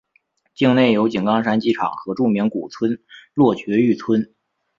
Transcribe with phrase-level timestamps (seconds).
[0.55, 3.03] 境内有井冈山机场和著名古村
[3.35, 4.33] 落爵誉村。